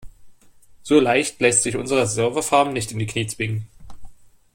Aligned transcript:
So 0.81 0.99
leicht 0.99 1.41
lässt 1.41 1.61
sich 1.61 1.75
unsere 1.75 2.07
Serverfarm 2.07 2.73
nicht 2.73 2.91
in 2.91 2.97
die 2.97 3.05
Knie 3.05 3.27
zwingen. 3.27 3.67